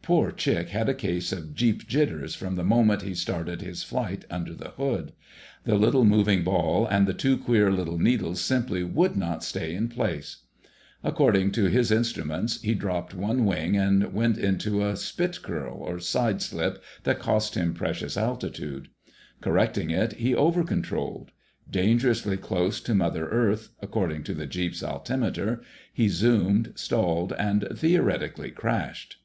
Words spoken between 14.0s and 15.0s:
went into a